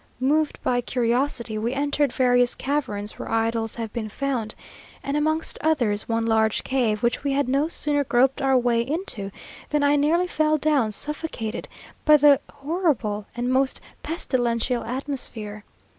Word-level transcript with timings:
Moved 0.19 0.57
by 0.63 0.81
curiosity, 0.81 1.59
we 1.59 1.73
entered 1.73 2.11
various 2.11 2.55
caverns 2.55 3.19
where 3.19 3.29
idols 3.29 3.75
have 3.75 3.93
been 3.93 4.09
found, 4.09 4.55
and 5.03 5.15
amongst 5.15 5.59
others 5.61 6.09
one 6.09 6.25
large 6.25 6.63
cave, 6.63 7.03
which 7.03 7.23
we 7.23 7.33
had 7.33 7.47
no 7.47 7.67
sooner 7.67 8.03
groped 8.03 8.41
our 8.41 8.57
way 8.57 8.81
into 8.81 9.29
than 9.69 9.83
I 9.83 9.95
nearly 9.97 10.25
fell 10.25 10.57
down 10.57 10.91
suffocated 10.91 11.67
by 12.03 12.17
the 12.17 12.39
horrible 12.51 13.27
and 13.35 13.49
most 13.51 13.79
pestilential 14.01 14.83
atmosphere. 14.85 15.63